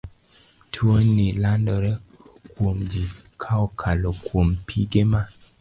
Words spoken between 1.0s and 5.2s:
ni landore kuomji ka okalo kuom pige